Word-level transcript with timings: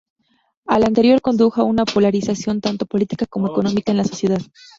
Lo 0.65 0.83
anterior 0.87 1.21
condujo 1.21 1.61
a 1.61 1.65
una 1.65 1.85
polarización 1.85 2.59
tanto 2.59 2.87
política 2.87 3.27
como 3.27 3.49
económica 3.49 3.91
en 3.91 3.97
la 3.99 4.03
sociedad. 4.03 4.41